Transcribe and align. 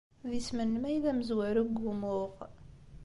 D 0.29 0.31
isem-nnem 0.39 0.83
ay 0.89 0.97
d 1.03 1.05
amezwaru 1.11 1.63
deg 1.67 1.77
wumuɣ. 1.83 2.31